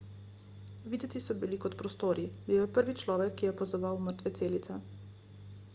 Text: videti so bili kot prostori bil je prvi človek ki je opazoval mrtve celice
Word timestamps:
videti 0.93 1.21
so 1.25 1.35
bili 1.43 1.59
kot 1.65 1.75
prostori 1.81 2.25
bil 2.47 2.57
je 2.63 2.71
prvi 2.79 2.97
človek 3.03 3.37
ki 3.41 3.49
je 3.49 3.53
opazoval 3.55 4.03
mrtve 4.09 4.37
celice 4.41 4.81